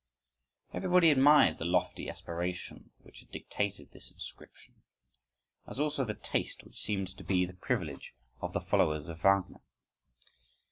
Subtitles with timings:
[0.73, 4.81] Everybody admired the lofty inspiration which had dictated this inscription,
[5.67, 9.61] as also the taste which seemed to be the privilege of the followers of Wagner.